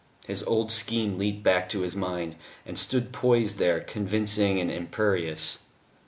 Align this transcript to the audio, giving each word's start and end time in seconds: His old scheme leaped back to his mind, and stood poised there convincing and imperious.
His 0.25 0.41
old 0.45 0.71
scheme 0.71 1.19
leaped 1.19 1.43
back 1.43 1.69
to 1.69 1.81
his 1.81 1.95
mind, 1.95 2.35
and 2.65 2.75
stood 2.75 3.11
poised 3.13 3.59
there 3.59 3.79
convincing 3.81 4.59
and 4.59 4.71
imperious. 4.71 5.59